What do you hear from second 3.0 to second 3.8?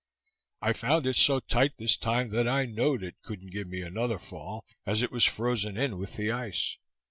it couldn't give